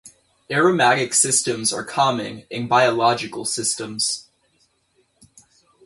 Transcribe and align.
Aromatic 0.49 1.13
systems 1.13 1.71
are 1.71 1.83
common 1.83 2.43
in 2.49 2.67
biological 2.67 3.45
systems. 3.45 4.27